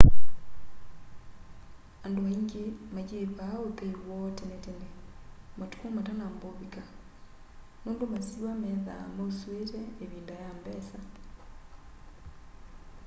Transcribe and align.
andu 2.05 2.21
aingi 2.29 2.63
mayivaa 2.93 3.55
uthei 3.67 3.95
woo 4.05 4.27
tene 4.37 4.57
tene 4.65 4.87
matuko 5.59 5.85
matanamba 5.97 6.45
uvika 6.53 6.83
nundu 7.83 8.05
masiwa 8.13 8.51
methaa 8.63 9.05
mausuite 9.15 9.79
ivinda 10.03 10.33
ya 10.45 10.49
mbesa 10.59 10.99